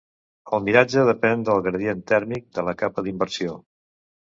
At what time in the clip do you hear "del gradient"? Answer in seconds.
1.51-2.03